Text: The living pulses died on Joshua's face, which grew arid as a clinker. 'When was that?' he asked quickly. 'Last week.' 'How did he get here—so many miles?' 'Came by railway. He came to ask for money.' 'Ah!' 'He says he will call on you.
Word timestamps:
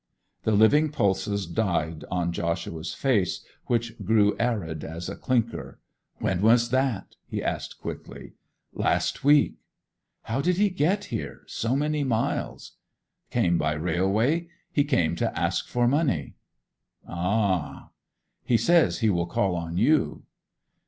The 0.45 0.51
living 0.53 0.89
pulses 0.91 1.45
died 1.45 2.05
on 2.09 2.31
Joshua's 2.31 2.95
face, 2.95 3.45
which 3.67 4.03
grew 4.03 4.35
arid 4.39 4.83
as 4.83 5.07
a 5.07 5.15
clinker. 5.15 5.77
'When 6.17 6.41
was 6.41 6.71
that?' 6.71 7.17
he 7.27 7.43
asked 7.43 7.79
quickly. 7.79 8.33
'Last 8.73 9.23
week.' 9.23 9.59
'How 10.23 10.41
did 10.41 10.57
he 10.57 10.71
get 10.71 11.03
here—so 11.13 11.75
many 11.75 12.03
miles?' 12.03 12.77
'Came 13.29 13.59
by 13.59 13.73
railway. 13.73 14.47
He 14.71 14.83
came 14.85 15.15
to 15.17 15.39
ask 15.39 15.67
for 15.67 15.87
money.' 15.87 16.33
'Ah!' 17.07 17.91
'He 18.43 18.57
says 18.57 19.01
he 19.01 19.11
will 19.11 19.27
call 19.27 19.55
on 19.55 19.77
you. 19.77 20.23